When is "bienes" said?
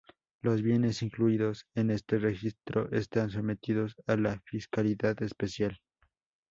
0.63-1.03